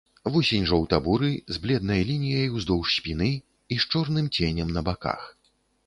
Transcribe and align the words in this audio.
Вусень 0.35 0.63
жоўта-буры, 0.71 1.29
з 1.57 1.61
бледнай 1.67 2.01
лініяй 2.09 2.49
уздоўж 2.57 2.87
спіны 2.97 3.31
і 3.39 3.75
з 3.85 3.95
чорным 3.95 4.35
ценем 4.41 4.67
на 4.77 4.81
баках. 4.93 5.21